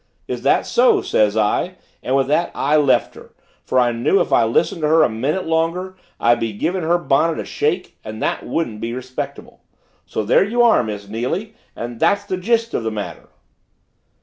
'Is 0.27 0.41
that 0.41 0.65
so?' 0.65 1.03
says 1.03 1.37
I 1.37 1.75
and 2.01 2.15
with 2.15 2.25
that 2.27 2.49
I 2.55 2.75
left 2.75 3.13
her, 3.13 3.35
for 3.63 3.77
I 3.79 3.91
knew 3.91 4.19
if 4.19 4.33
I 4.33 4.43
listened 4.45 4.81
to 4.81 4.87
her 4.87 5.03
a 5.03 5.09
minute 5.09 5.45
longer 5.45 5.95
I'd 6.19 6.39
be 6.39 6.53
giving 6.53 6.81
her 6.81 6.97
bonnet 6.97 7.37
a 7.37 7.45
shake 7.45 7.99
and 8.03 8.19
that 8.23 8.43
wouldn't 8.43 8.81
be 8.81 8.93
respectable. 8.95 9.61
So 10.07 10.23
there 10.23 10.43
you 10.43 10.63
are, 10.63 10.81
Miss 10.83 11.05
Neily, 11.05 11.53
and 11.75 11.99
that's 11.99 12.23
the 12.23 12.37
gist 12.37 12.73
of 12.73 12.81
the 12.81 12.89
matter." 12.89 13.29